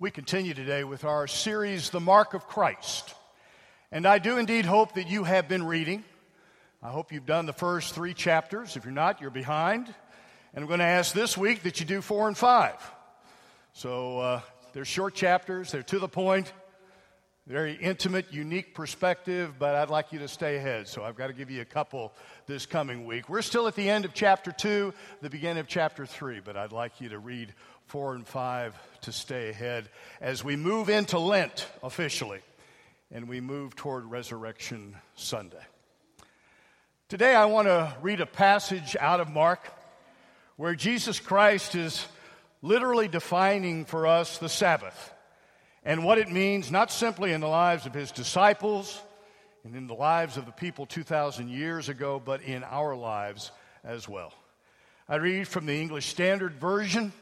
[0.00, 3.14] We continue today with our series, The Mark of Christ.
[3.92, 6.04] And I do indeed hope that you have been reading.
[6.82, 8.78] I hope you've done the first three chapters.
[8.78, 9.94] If you're not, you're behind.
[10.54, 12.76] And I'm going to ask this week that you do four and five.
[13.74, 14.40] So uh,
[14.72, 16.50] they're short chapters, they're to the point,
[17.46, 20.88] very intimate, unique perspective, but I'd like you to stay ahead.
[20.88, 22.14] So I've got to give you a couple
[22.46, 23.28] this coming week.
[23.28, 26.72] We're still at the end of chapter two, the beginning of chapter three, but I'd
[26.72, 27.52] like you to read
[27.90, 29.88] four and five to stay ahead
[30.20, 32.38] as we move into Lent officially
[33.10, 35.66] and we move toward Resurrection Sunday.
[37.08, 39.68] Today, I want to read a passage out of Mark
[40.56, 42.06] where Jesus Christ is
[42.62, 45.12] literally defining for us the Sabbath
[45.84, 49.02] and what it means, not simply in the lives of his disciples
[49.64, 53.50] and in the lives of the people 2,000 years ago, but in our lives
[53.82, 54.32] as well.
[55.08, 57.12] I read from the English Standard Version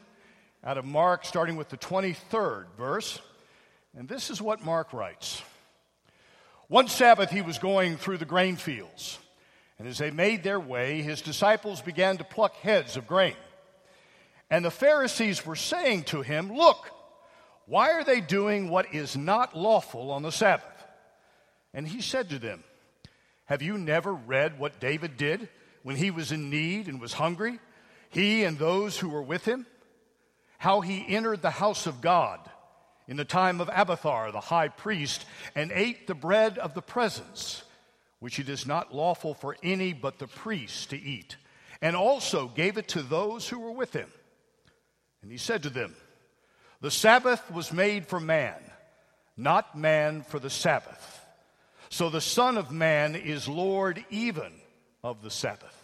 [0.63, 3.19] out of Mark, starting with the 23rd verse.
[3.97, 5.41] And this is what Mark writes
[6.67, 9.19] One Sabbath he was going through the grain fields,
[9.77, 13.35] and as they made their way, his disciples began to pluck heads of grain.
[14.49, 16.89] And the Pharisees were saying to him, Look,
[17.65, 20.65] why are they doing what is not lawful on the Sabbath?
[21.73, 22.63] And he said to them,
[23.45, 25.47] Have you never read what David did
[25.83, 27.59] when he was in need and was hungry,
[28.09, 29.67] he and those who were with him?
[30.59, 32.39] How he entered the house of God
[33.07, 37.63] in the time of Abiathar the high priest and ate the bread of the presence,
[38.19, 41.37] which it is not lawful for any but the priest to eat,
[41.81, 44.09] and also gave it to those who were with him.
[45.21, 45.95] And he said to them,
[46.81, 48.59] The Sabbath was made for man,
[49.37, 51.25] not man for the Sabbath.
[51.89, 54.51] So the Son of Man is Lord even
[55.03, 55.75] of the Sabbath.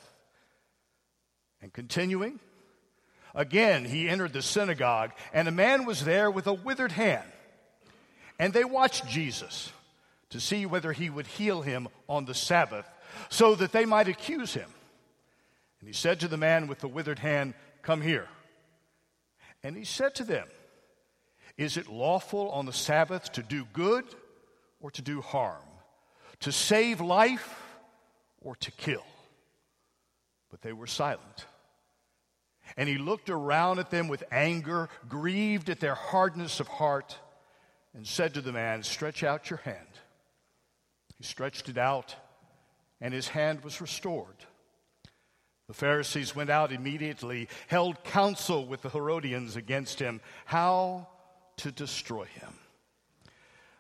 [1.62, 2.40] And continuing,
[3.36, 7.28] Again, he entered the synagogue, and a man was there with a withered hand.
[8.40, 9.72] And they watched Jesus
[10.30, 12.90] to see whether he would heal him on the Sabbath,
[13.30, 14.70] so that they might accuse him.
[15.80, 18.28] And he said to the man with the withered hand, Come here.
[19.64, 20.48] And he said to them,
[21.58, 24.06] Is it lawful on the Sabbath to do good
[24.80, 25.62] or to do harm,
[26.40, 27.64] to save life
[28.42, 29.06] or to kill?
[30.50, 31.46] But they were silent.
[32.78, 37.18] And he looked around at them with anger, grieved at their hardness of heart,
[37.94, 39.80] and said to the man, Stretch out your hand.
[41.18, 42.16] He stretched it out,
[43.00, 44.46] and his hand was restored.
[45.68, 51.08] The Pharisees went out immediately, held counsel with the Herodians against him, how
[51.58, 52.54] to destroy him.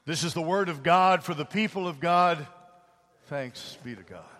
[0.05, 2.45] This is the word of God for the people of God.
[3.27, 4.34] Thanks be to God.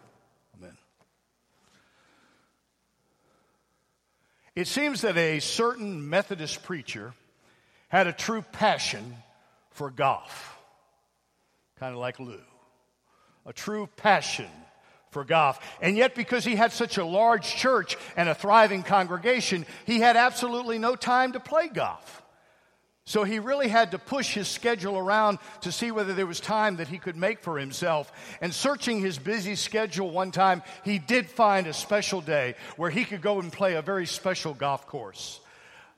[4.56, 7.14] It seems that a certain Methodist preacher
[7.90, 9.16] had a true passion
[9.72, 10.58] for golf,
[11.80, 12.40] kind of like Lou.
[13.46, 14.50] A true passion
[15.12, 15.60] for golf.
[15.82, 20.16] And yet, because he had such a large church and a thriving congregation, he had
[20.16, 22.24] absolutely no time to play golf.
[23.08, 26.78] So he really had to push his schedule around to see whether there was time
[26.78, 28.12] that he could make for himself.
[28.42, 33.06] And searching his busy schedule one time, he did find a special day where he
[33.06, 35.40] could go and play a very special golf course.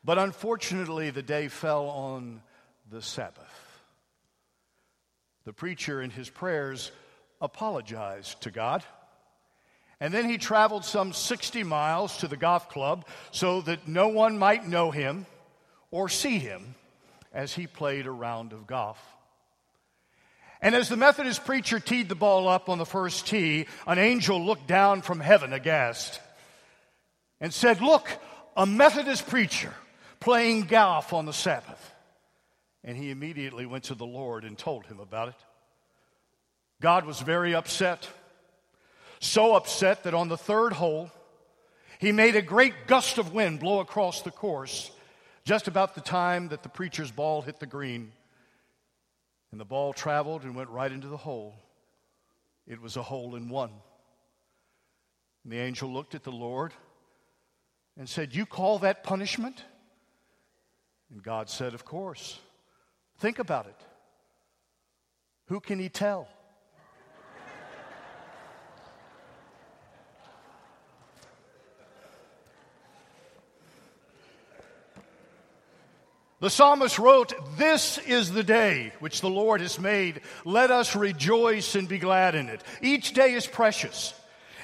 [0.03, 2.41] But unfortunately, the day fell on
[2.90, 3.81] the Sabbath.
[5.45, 6.91] The preacher, in his prayers,
[7.39, 8.84] apologized to God.
[10.01, 14.38] And then he traveled some 60 miles to the golf club so that no one
[14.38, 15.25] might know him
[15.89, 16.75] or see him
[17.33, 18.99] as he played a round of golf.
[20.61, 24.43] And as the Methodist preacher teed the ball up on the first tee, an angel
[24.43, 26.19] looked down from heaven aghast
[27.39, 28.09] and said, Look,
[28.55, 29.73] a Methodist preacher
[30.19, 31.93] playing golf on the Sabbath.
[32.83, 35.35] And he immediately went to the Lord and told him about it.
[36.81, 38.07] God was very upset,
[39.19, 41.11] so upset that on the third hole,
[41.99, 44.91] he made a great gust of wind blow across the course
[45.47, 48.12] just about the time that the preacher's ball hit the green
[49.50, 51.56] and the ball traveled and went right into the hole,
[52.68, 53.71] it was a hole in one.
[55.45, 56.74] And the angel looked at the Lord
[57.98, 59.63] and said, You call that punishment?
[61.10, 62.42] And God said, Of course.
[63.19, 63.80] Think about it.
[65.45, 66.27] Who can he tell?
[76.39, 80.22] The psalmist wrote, This is the day which the Lord has made.
[80.45, 82.62] Let us rejoice and be glad in it.
[82.81, 84.13] Each day is precious.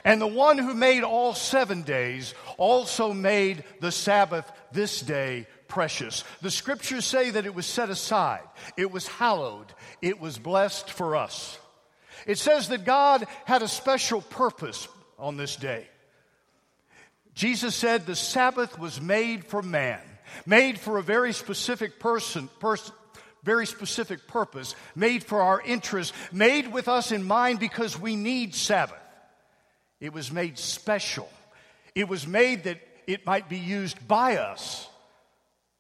[0.06, 6.24] And the one who made all seven days also made the Sabbath this day precious.
[6.42, 8.44] The scriptures say that it was set aside,
[8.78, 11.58] it was hallowed, it was blessed for us.
[12.28, 14.88] It says that God had a special purpose
[15.18, 15.88] on this day.
[17.34, 20.02] Jesus said the Sabbath was made for man,
[20.46, 22.50] made for a very specific person,
[23.44, 28.56] very specific purpose, made for our interest, made with us in mind because we need
[28.56, 28.98] Sabbath.
[30.00, 31.30] It was made special.
[31.96, 34.88] It was made that it might be used by us,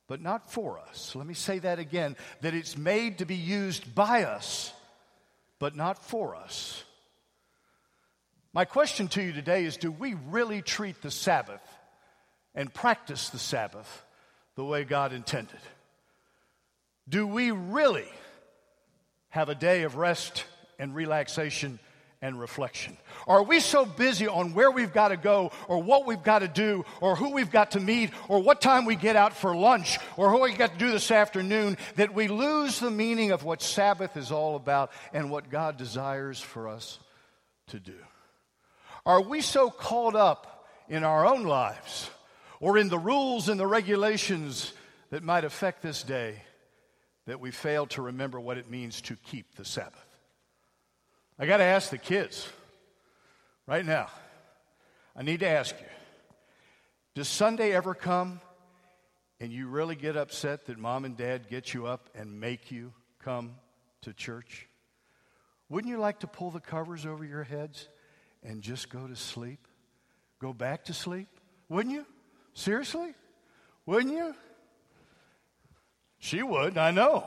[0.07, 1.15] but not for us.
[1.15, 4.71] Let me say that again that it's made to be used by us,
[5.59, 6.83] but not for us.
[8.53, 11.61] My question to you today is do we really treat the Sabbath
[12.53, 14.05] and practice the Sabbath
[14.55, 15.59] the way God intended?
[17.07, 18.07] Do we really
[19.29, 20.45] have a day of rest
[20.79, 21.79] and relaxation
[22.21, 22.97] and reflection?
[23.27, 26.47] Are we so busy on where we've got to go or what we've got to
[26.47, 29.99] do or who we've got to meet or what time we get out for lunch
[30.15, 33.61] or what we got to do this afternoon that we lose the meaning of what
[33.61, 36.99] Sabbath is all about and what God desires for us
[37.67, 37.97] to do?
[39.05, 42.09] Are we so caught up in our own lives
[42.63, 44.73] or in the rules and the regulations
[45.09, 46.41] that might affect this day?
[47.25, 50.05] that we fail to remember what it means to keep the Sabbath.
[51.39, 52.47] I got to ask the kids
[53.65, 54.07] right now.
[55.15, 55.87] I need to ask you
[57.15, 58.41] Does Sunday ever come
[59.39, 62.93] and you really get upset that mom and dad get you up and make you
[63.23, 63.55] come
[64.01, 64.67] to church?
[65.69, 67.87] Wouldn't you like to pull the covers over your heads
[68.43, 69.65] and just go to sleep?
[70.39, 71.27] Go back to sleep?
[71.69, 72.05] Wouldn't you?
[72.53, 73.13] Seriously?
[73.85, 74.35] Wouldn't you?
[76.19, 77.25] She would, I know.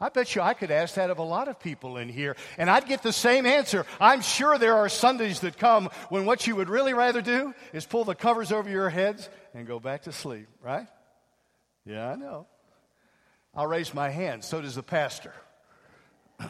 [0.00, 2.70] I bet you I could ask that of a lot of people in here, and
[2.70, 3.84] I'd get the same answer.
[4.00, 7.84] I'm sure there are Sundays that come when what you would really rather do is
[7.84, 10.86] pull the covers over your heads and go back to sleep, right?
[11.84, 12.46] Yeah, I know.
[13.54, 15.34] I'll raise my hand, so does the pastor.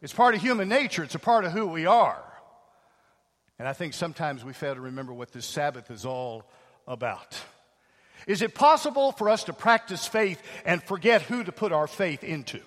[0.00, 2.22] It's part of human nature, it's a part of who we are.
[3.58, 6.44] And I think sometimes we fail to remember what this Sabbath is all
[6.86, 7.38] about.
[8.26, 12.22] Is it possible for us to practice faith and forget who to put our faith
[12.22, 12.60] into?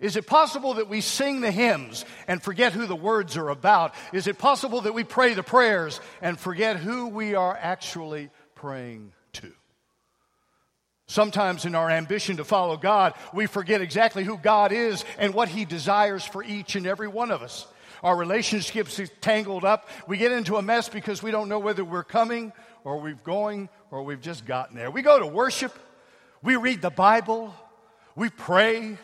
[0.00, 3.94] Is it possible that we sing the hymns and forget who the words are about?
[4.14, 9.12] Is it possible that we pray the prayers and forget who we are actually praying
[9.34, 9.52] to?
[11.06, 15.48] Sometimes, in our ambition to follow God, we forget exactly who God is and what
[15.48, 17.66] He desires for each and every one of us.
[18.02, 19.88] Our relationships get tangled up.
[20.06, 22.52] We get into a mess because we don't know whether we're coming
[22.84, 24.90] or we're going or we've just gotten there.
[24.90, 25.76] We go to worship,
[26.42, 27.54] we read the Bible,
[28.16, 28.96] we pray,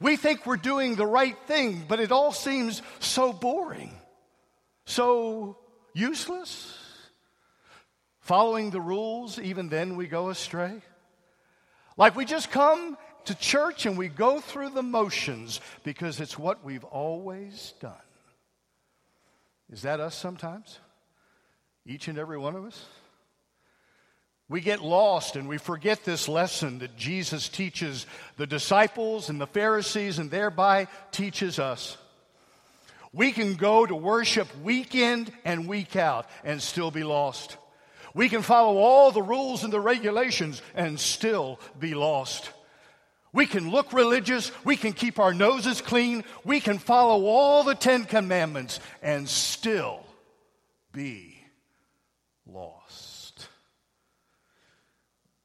[0.00, 3.92] we think we're doing the right thing, but it all seems so boring,
[4.84, 5.56] so
[5.94, 6.76] useless.
[8.20, 10.82] Following the rules, even then we go astray.
[11.96, 16.62] Like we just come to church and we go through the motions because it's what
[16.62, 17.94] we've always done.
[19.72, 20.78] Is that us sometimes?
[21.86, 22.84] Each and every one of us?
[24.48, 28.06] We get lost and we forget this lesson that Jesus teaches
[28.38, 31.98] the disciples and the Pharisees and thereby teaches us.
[33.12, 37.58] We can go to worship week in and week out and still be lost.
[38.14, 42.50] We can follow all the rules and the regulations and still be lost.
[43.32, 44.50] We can look religious.
[44.64, 46.24] We can keep our noses clean.
[46.44, 50.04] We can follow all the Ten Commandments and still
[50.92, 51.38] be
[52.46, 53.48] lost.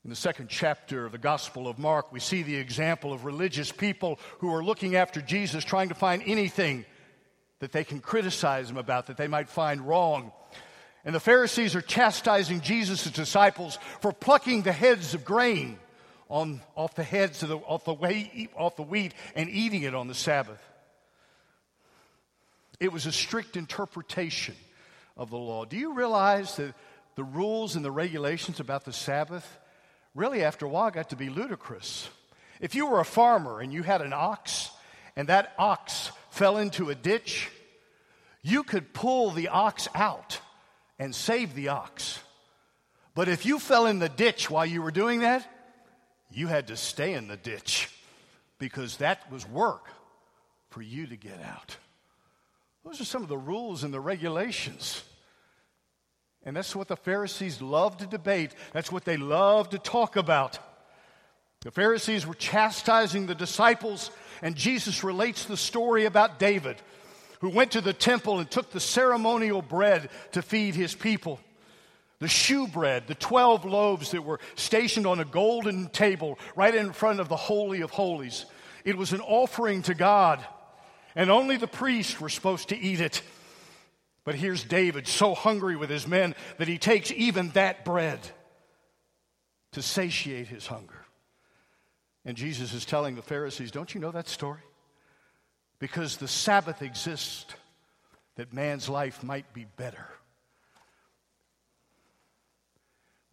[0.03, 3.71] In the second chapter of the Gospel of Mark, we see the example of religious
[3.71, 6.85] people who are looking after Jesus, trying to find anything
[7.59, 10.33] that they can criticize him about, that they might find wrong.
[11.05, 15.79] And the Pharisees are chastising Jesus' disciples for plucking the heads of grain
[16.33, 19.93] on, off the heads of the, off, the way, off the wheat and eating it
[19.93, 20.59] on the Sabbath.
[22.79, 24.55] It was a strict interpretation
[25.15, 25.63] of the law.
[25.65, 26.73] Do you realize that
[27.13, 29.47] the rules and the regulations about the Sabbath
[30.15, 32.09] really, after a while, got to be ludicrous?
[32.59, 34.71] If you were a farmer and you had an ox
[35.15, 37.51] and that ox fell into a ditch,
[38.41, 40.39] you could pull the ox out
[40.97, 42.19] and save the ox.
[43.13, 45.47] But if you fell in the ditch while you were doing that,
[46.33, 47.89] you had to stay in the ditch
[48.59, 49.87] because that was work
[50.69, 51.77] for you to get out.
[52.83, 55.03] Those are some of the rules and the regulations.
[56.45, 58.53] And that's what the Pharisees love to debate.
[58.73, 60.59] That's what they love to talk about.
[61.61, 64.11] The Pharisees were chastising the disciples,
[64.41, 66.75] and Jesus relates the story about David,
[67.39, 71.39] who went to the temple and took the ceremonial bread to feed his people.
[72.23, 77.19] The shewbread, the 12 loaves that were stationed on a golden table right in front
[77.19, 78.45] of the Holy of Holies.
[78.85, 80.39] It was an offering to God,
[81.15, 83.21] and only the priests were supposed to eat it.
[84.23, 88.21] But here's David, so hungry with his men that he takes even that bread
[89.73, 91.05] to satiate his hunger.
[92.23, 94.61] And Jesus is telling the Pharisees, Don't you know that story?
[95.77, 97.53] Because the Sabbath exists
[98.37, 100.07] that man's life might be better.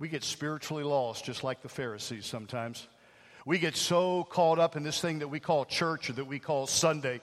[0.00, 2.88] We get spiritually lost just like the Pharisees sometimes.
[3.46, 6.40] We get so caught up in this thing that we call church or that we
[6.40, 7.20] call Sunday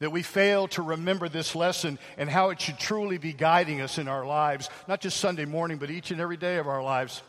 [0.00, 3.96] that we fail to remember this lesson and how it should truly be guiding us
[3.96, 7.22] in our lives, not just Sunday morning, but each and every day of our lives.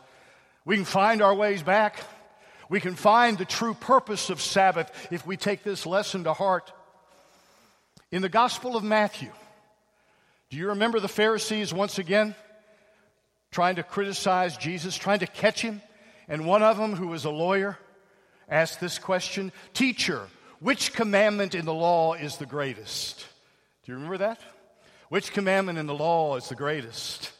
[0.64, 1.98] We can find our ways back.
[2.68, 6.72] We can find the true purpose of Sabbath if we take this lesson to heart.
[8.10, 9.30] In the Gospel of Matthew,
[10.50, 12.34] do you remember the Pharisees once again?
[13.50, 15.80] Trying to criticize Jesus, trying to catch him.
[16.28, 17.78] And one of them, who was a lawyer,
[18.48, 20.28] asked this question Teacher,
[20.60, 23.26] which commandment in the law is the greatest?
[23.84, 24.40] Do you remember that?
[25.08, 27.32] Which commandment in the law is the greatest?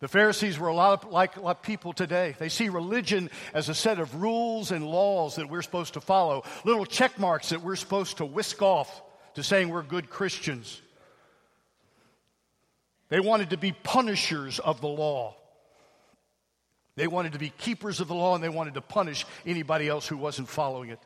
[0.00, 2.36] The Pharisees were a lot of, like, like people today.
[2.38, 6.44] They see religion as a set of rules and laws that we're supposed to follow,
[6.64, 9.02] little check marks that we're supposed to whisk off
[9.34, 10.80] to saying we're good Christians.
[13.08, 15.34] They wanted to be punishers of the law.
[16.96, 20.06] They wanted to be keepers of the law and they wanted to punish anybody else
[20.06, 20.98] who wasn't following it.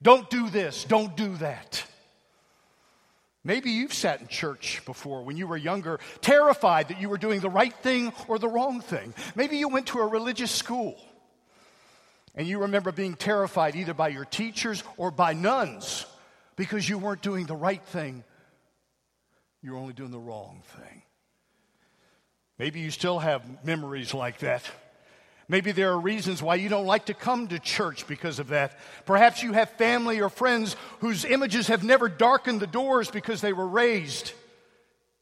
[0.00, 1.84] Don't do this, don't do that.
[3.42, 7.40] Maybe you've sat in church before when you were younger, terrified that you were doing
[7.40, 9.14] the right thing or the wrong thing.
[9.34, 10.96] Maybe you went to a religious school
[12.34, 16.06] and you remember being terrified either by your teachers or by nuns
[16.56, 18.24] because you weren't doing the right thing
[19.62, 21.02] you're only doing the wrong thing.
[22.58, 24.62] Maybe you still have memories like that.
[25.48, 28.78] Maybe there are reasons why you don't like to come to church because of that.
[29.04, 33.52] Perhaps you have family or friends whose images have never darkened the doors because they
[33.52, 34.32] were raised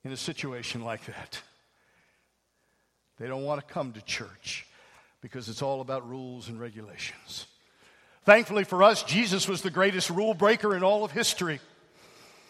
[0.03, 1.43] in a situation like that.
[3.19, 4.67] They don't want to come to church
[5.21, 7.47] because it's all about rules and regulations.
[8.25, 11.61] Thankfully for us, Jesus was the greatest rule breaker in all of history.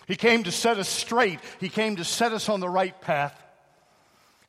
[0.06, 3.38] He came to set us straight, He came to set us on the right path.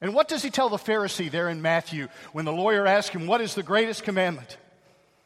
[0.01, 3.27] And what does He tell the Pharisee there in Matthew when the lawyer asks him,
[3.27, 4.57] What is the greatest commandment?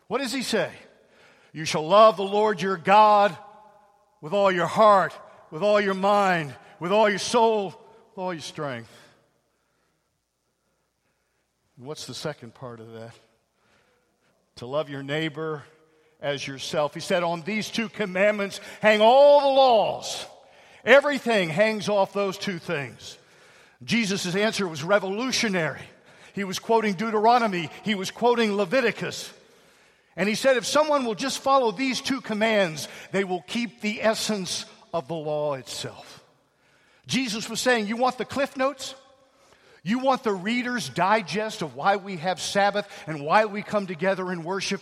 [0.08, 0.72] What does He say?
[1.52, 3.36] You shall love the Lord your God
[4.22, 5.14] with all your heart,
[5.52, 8.92] with all your mind, with all your soul, with all your strength.
[11.78, 13.14] What's the second part of that?
[14.58, 15.64] To love your neighbor
[16.22, 16.94] as yourself.
[16.94, 20.26] He said, On these two commandments hang all the laws.
[20.86, 23.18] Everything hangs off those two things.
[23.84, 25.82] Jesus' answer was revolutionary.
[26.34, 29.34] He was quoting Deuteronomy, he was quoting Leviticus.
[30.16, 34.04] And he said, if someone will just follow these two commands, they will keep the
[34.04, 36.24] essence of the law itself.
[37.08, 38.96] Jesus was saying, You want the cliff notes?
[39.82, 44.30] You want the reader's digest of why we have Sabbath and why we come together
[44.30, 44.82] and worship?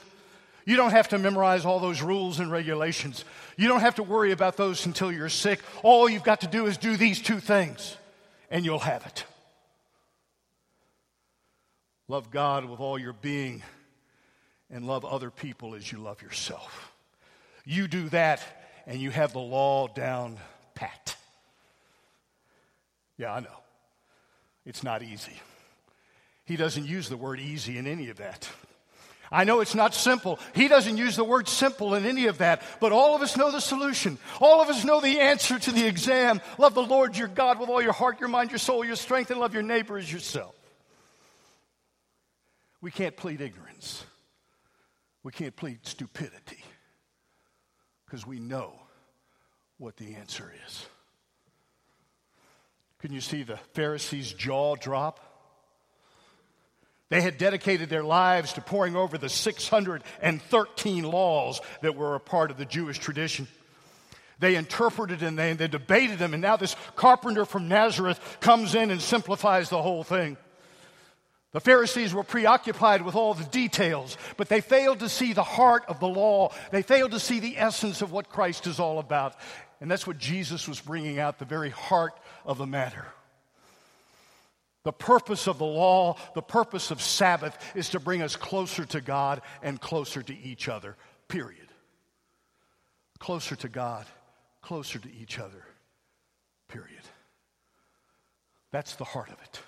[0.67, 3.24] You don't have to memorize all those rules and regulations.
[3.55, 5.62] You don't have to worry about those until you're sick.
[5.81, 7.95] All you've got to do is do these two things,
[8.51, 9.24] and you'll have it.
[12.09, 13.63] Love God with all your being,
[14.69, 16.91] and love other people as you love yourself.
[17.63, 18.43] You do that,
[18.86, 20.38] and you have the law down
[20.75, 21.15] pat.
[23.17, 23.47] Yeah, I know.
[24.65, 25.39] It's not easy.
[26.43, 28.50] He doesn't use the word easy in any of that.
[29.31, 30.39] I know it's not simple.
[30.55, 33.51] He doesn't use the word simple in any of that, but all of us know
[33.51, 34.17] the solution.
[34.39, 36.41] All of us know the answer to the exam.
[36.57, 39.31] Love the Lord your God with all your heart, your mind, your soul, your strength,
[39.31, 40.55] and love your neighbor as yourself.
[42.81, 44.03] We can't plead ignorance.
[45.24, 46.63] We can't plead stupidity
[48.05, 48.79] because we know
[49.77, 50.86] what the answer is.
[53.00, 55.19] Can you see the Pharisees' jaw drop?
[57.09, 62.51] They had dedicated their lives to poring over the 613 laws that were a part
[62.51, 63.47] of the Jewish tradition.
[64.39, 68.91] They interpreted and they, they debated them, and now this carpenter from Nazareth comes in
[68.91, 70.37] and simplifies the whole thing.
[71.53, 75.85] The Pharisees were preoccupied with all the details, but they failed to see the heart
[75.87, 76.53] of the law.
[76.71, 79.33] They failed to see the essence of what Christ is all about.
[79.79, 82.13] And that's what Jesus was bringing out, the very heart
[82.45, 83.05] of the matter.
[84.88, 89.01] The purpose of the law, the purpose of Sabbath is to bring us closer to
[89.01, 90.96] God and closer to each other,
[91.27, 91.67] period.
[93.20, 94.06] Closer to God,
[94.62, 95.62] closer to each other,
[96.70, 97.01] period.
[98.72, 99.60] That's the heart of it.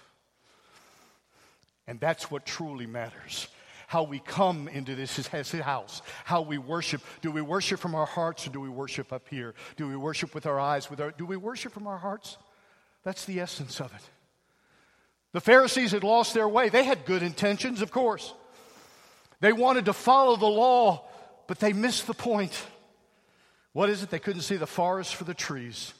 [1.85, 3.49] And that's what truly matters.
[3.87, 7.01] How we come into this house, how we worship.
[7.21, 9.53] Do we worship from our hearts or do we worship up here?
[9.75, 10.89] Do we worship with our eyes?
[10.89, 12.37] With our, do we worship from our hearts?
[13.03, 14.09] That's the essence of it.
[15.31, 16.69] The Pharisees had lost their way.
[16.69, 18.33] They had good intentions, of course.
[19.41, 21.07] They wanted to follow the law,
[21.47, 22.59] but they missed the point.
[23.73, 24.09] What is it?
[24.09, 25.93] They couldn't see the forest for the trees.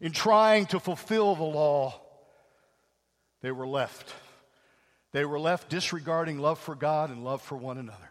[0.00, 2.00] In trying to fulfill the law,
[3.40, 4.12] they were left.
[5.12, 8.10] They were left disregarding love for God and love for one another.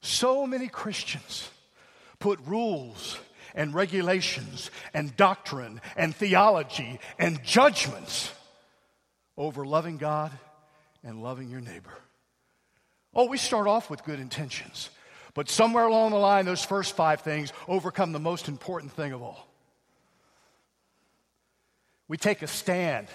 [0.00, 1.50] So many Christians
[2.18, 3.18] put rules
[3.54, 8.30] and regulations and doctrine and theology and judgments
[9.40, 10.30] over loving God
[11.02, 11.94] and loving your neighbor.
[13.14, 14.90] Oh, we start off with good intentions,
[15.32, 19.22] but somewhere along the line, those first five things overcome the most important thing of
[19.22, 19.48] all.
[22.06, 23.08] We take a stand.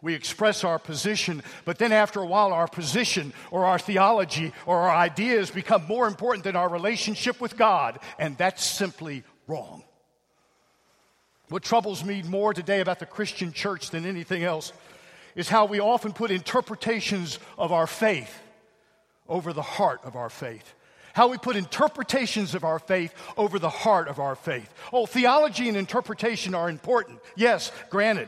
[0.00, 4.78] We express our position, but then after a while, our position or our theology or
[4.78, 9.82] our ideas become more important than our relationship with God, and that's simply wrong.
[11.50, 14.72] What troubles me more today about the Christian church than anything else
[15.38, 18.42] is how we often put interpretations of our faith
[19.28, 20.74] over the heart of our faith.
[21.14, 24.68] How we put interpretations of our faith over the heart of our faith.
[24.92, 27.20] Oh, theology and interpretation are important.
[27.36, 28.26] Yes, granted.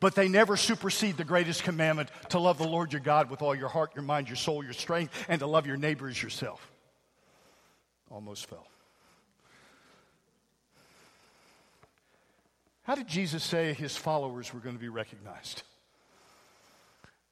[0.00, 3.54] But they never supersede the greatest commandment to love the Lord your God with all
[3.54, 6.70] your heart, your mind, your soul, your strength, and to love your neighbor as yourself.
[8.10, 8.66] Almost fell.
[12.82, 15.62] How did Jesus say his followers were going to be recognized?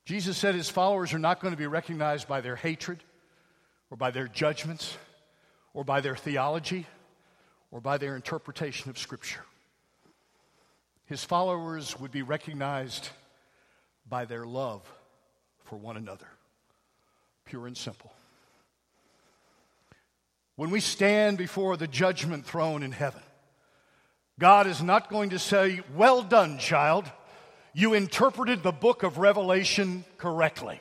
[0.04, 3.02] Jesus said his followers are not going to be recognized by their hatred
[3.90, 4.96] or by their judgments
[5.74, 6.86] or by their theology
[7.70, 9.44] or by their interpretation of Scripture.
[11.06, 13.10] His followers would be recognized
[14.08, 14.82] by their love
[15.64, 16.26] for one another,
[17.44, 18.12] pure and simple.
[20.56, 23.22] When we stand before the judgment throne in heaven,
[24.38, 27.10] God is not going to say, Well done, child.
[27.74, 30.80] You interpreted the book of Revelation correctly.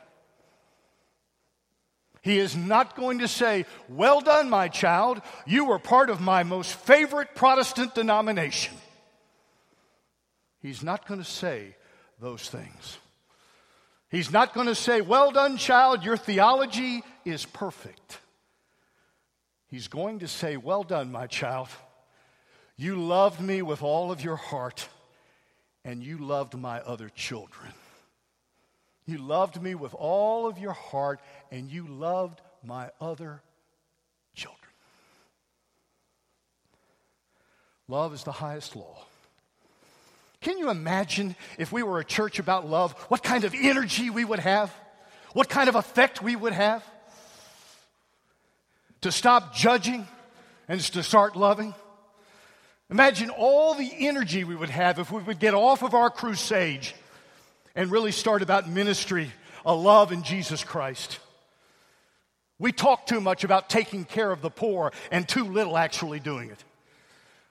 [2.21, 5.21] He is not going to say, Well done, my child.
[5.47, 8.75] You were part of my most favorite Protestant denomination.
[10.61, 11.75] He's not going to say
[12.19, 12.97] those things.
[14.09, 16.03] He's not going to say, Well done, child.
[16.03, 18.19] Your theology is perfect.
[19.67, 21.69] He's going to say, Well done, my child.
[22.77, 24.87] You loved me with all of your heart,
[25.83, 27.71] and you loved my other children.
[29.05, 31.19] You loved me with all of your heart,
[31.51, 33.41] and you loved my other
[34.35, 34.59] children.
[37.87, 39.05] Love is the highest law.
[40.39, 44.25] Can you imagine if we were a church about love, what kind of energy we
[44.25, 44.73] would have?
[45.33, 46.83] What kind of effect we would have?
[49.01, 50.07] To stop judging
[50.67, 51.73] and to start loving?
[52.91, 56.85] Imagine all the energy we would have if we would get off of our crusade
[57.73, 59.31] and really start about ministry,
[59.65, 61.19] a love in Jesus Christ.
[62.59, 66.51] We talk too much about taking care of the poor and too little actually doing
[66.51, 66.61] it.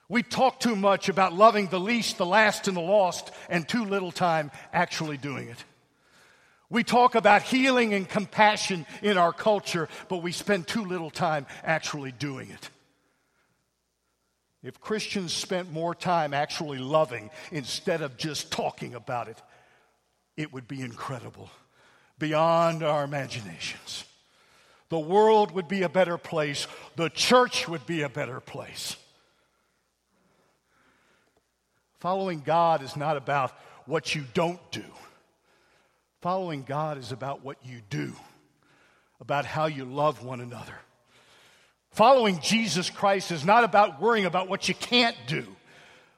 [0.07, 3.85] We talk too much about loving the least, the last, and the lost, and too
[3.85, 5.63] little time actually doing it.
[6.69, 11.47] We talk about healing and compassion in our culture, but we spend too little time
[11.63, 12.69] actually doing it.
[14.63, 19.41] If Christians spent more time actually loving instead of just talking about it,
[20.37, 21.49] it would be incredible,
[22.19, 24.05] beyond our imaginations.
[24.89, 28.97] The world would be a better place, the church would be a better place.
[31.99, 33.51] Following God is not about
[33.85, 34.83] what you don't do.
[36.21, 38.13] Following God is about what you do,
[39.19, 40.75] about how you love one another.
[41.91, 45.45] Following Jesus Christ is not about worrying about what you can't do,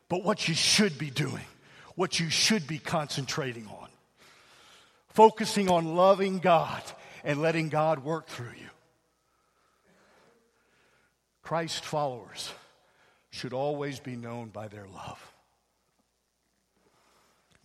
[0.08, 1.46] but what you should be doing,
[1.96, 3.90] what you should be concentrating on.
[5.10, 6.82] Focusing on loving God
[7.24, 8.70] and letting God work through you.
[11.42, 12.52] Christ followers
[13.32, 15.32] should always be known by their love.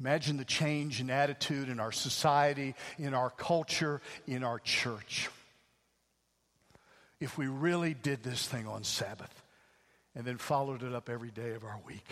[0.00, 5.28] Imagine the change in attitude in our society, in our culture, in our church
[7.20, 9.42] if we really did this thing on Sabbath
[10.14, 12.06] and then followed it up every day of our week.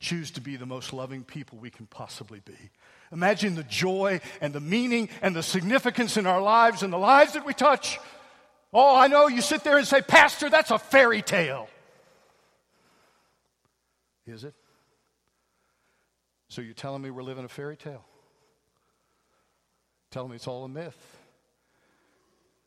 [0.00, 2.70] Choose to be the most loving people we can possibly be.
[3.10, 7.32] Imagine the joy and the meaning and the significance in our lives and the lives
[7.32, 7.98] that we touch.
[8.72, 11.68] Oh, I know you sit there and say, Pastor, that's a fairy tale.
[14.26, 14.54] Is it?
[16.48, 18.04] So you're telling me we're living a fairy tale?
[20.10, 21.17] Tell me it's all a myth.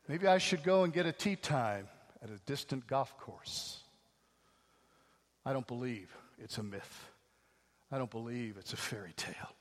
[0.08, 1.88] Maybe I should go and get a tee time
[2.22, 3.80] at a distant golf course.
[5.44, 7.08] I don't believe it's a myth.
[7.90, 9.54] I don't believe it's a fairy tale.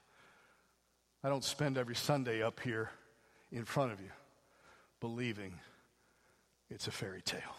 [1.24, 2.90] I don't spend every Sunday up here
[3.52, 4.10] in front of you
[5.00, 5.54] believing
[6.70, 7.56] it's a fairy tale.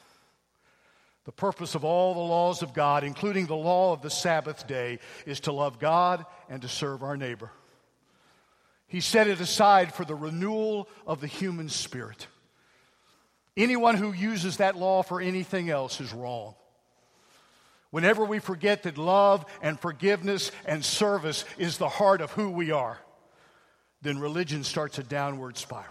[1.25, 4.99] The purpose of all the laws of God, including the law of the Sabbath day,
[5.25, 7.51] is to love God and to serve our neighbor.
[8.89, 12.27] He set it aside for the renewal of the human spirit.
[13.57, 16.55] Anyone who uses that law for anything else is wrong.
[17.91, 22.71] Whenever we forget that love and forgiveness and service is the heart of who we
[22.71, 22.99] are,
[24.01, 25.87] then religion starts a downward spiral.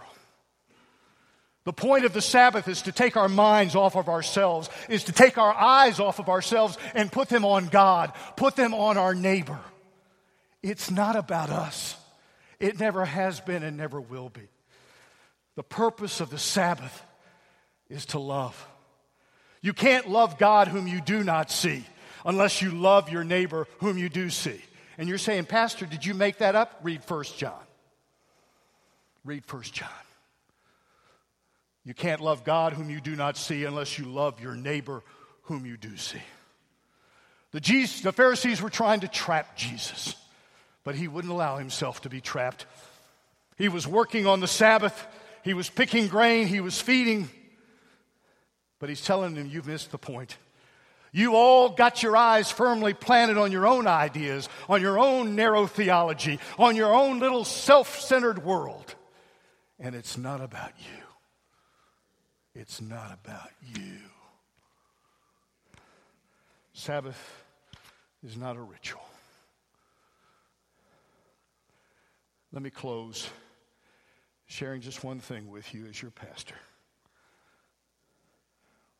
[1.64, 5.12] The point of the Sabbath is to take our minds off of ourselves, is to
[5.12, 9.14] take our eyes off of ourselves and put them on God, put them on our
[9.14, 9.60] neighbor.
[10.60, 11.96] It's not about us.
[12.58, 14.48] It never has been and never will be.
[15.54, 17.04] The purpose of the Sabbath
[17.92, 18.66] is to love.
[19.60, 21.84] You can't love God whom you do not see
[22.24, 24.60] unless you love your neighbor whom you do see.
[24.98, 26.80] And you're saying, Pastor, did you make that up?
[26.82, 27.52] Read 1 John.
[29.24, 29.88] Read 1 John.
[31.84, 35.02] You can't love God whom you do not see unless you love your neighbor
[35.42, 36.22] whom you do see.
[37.50, 40.14] The, Jesus, the Pharisees were trying to trap Jesus,
[40.84, 42.66] but he wouldn't allow himself to be trapped.
[43.58, 45.06] He was working on the Sabbath,
[45.42, 47.28] he was picking grain, he was feeding,
[48.82, 50.36] but he's telling them, You've missed the point.
[51.12, 55.68] You all got your eyes firmly planted on your own ideas, on your own narrow
[55.68, 58.96] theology, on your own little self centered world.
[59.78, 62.60] And it's not about you.
[62.60, 63.98] It's not about you.
[66.72, 67.44] Sabbath
[68.26, 69.06] is not a ritual.
[72.52, 73.30] Let me close
[74.46, 76.56] sharing just one thing with you as your pastor.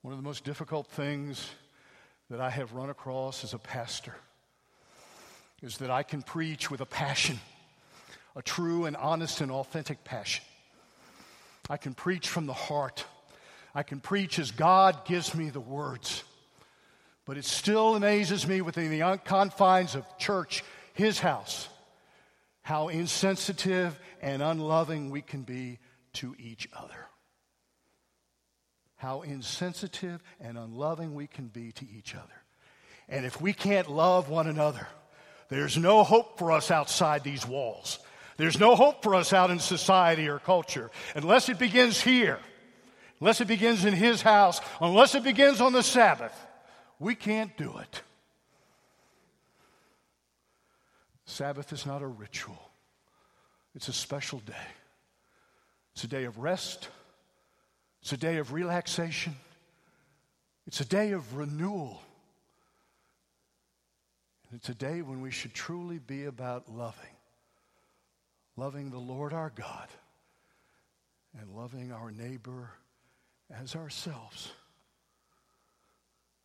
[0.02, 1.48] One of the most difficult things
[2.28, 4.16] that I have run across as a pastor
[5.62, 7.38] is that I can preach with a passion,
[8.34, 10.44] a true and honest and authentic passion.
[11.70, 13.04] I can preach from the heart.
[13.76, 16.24] I can preach as God gives me the words.
[17.24, 21.68] But it still amazes me within the confines of church, his house,
[22.62, 25.78] how insensitive and unloving we can be
[26.14, 27.06] to each other
[29.02, 32.42] how insensitive and unloving we can be to each other.
[33.08, 34.86] And if we can't love one another,
[35.48, 37.98] there's no hope for us outside these walls.
[38.36, 42.38] There's no hope for us out in society or culture unless it begins here,
[43.20, 46.34] unless it begins in His house, unless it begins on the Sabbath.
[47.00, 48.02] We can't do it.
[51.24, 52.70] Sabbath is not a ritual,
[53.74, 54.68] it's a special day.
[55.94, 56.88] It's a day of rest
[58.02, 59.36] it's a day of relaxation,
[60.66, 62.02] it's a day of renewal.
[64.54, 67.16] It's a day when we should truly be about loving.
[68.56, 69.88] Loving the Lord our God
[71.40, 72.70] and loving our neighbor
[73.50, 74.52] as ourselves.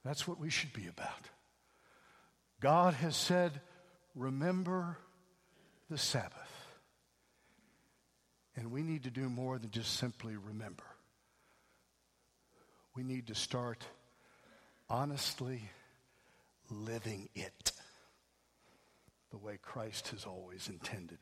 [0.06, 1.30] That's what we should be about.
[2.62, 3.60] God has said,
[4.16, 4.98] remember
[5.90, 6.34] the Sabbath.
[8.56, 10.86] And we need to do more than just simply remember
[12.98, 13.86] we need to start
[14.90, 15.70] honestly
[16.72, 17.72] living it
[19.30, 21.20] the way Christ has always intended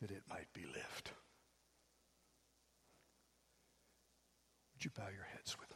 [0.00, 1.10] that it might be lived.
[4.72, 5.75] Would you bow your heads with me?